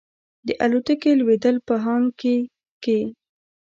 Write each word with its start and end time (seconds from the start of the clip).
د 0.47 0.49
الوتکې 0.63 1.11
لوېدل 1.19 1.55
په 1.67 1.75
هانګ 1.83 2.07
کې 2.21 2.35
کې. 2.83 2.99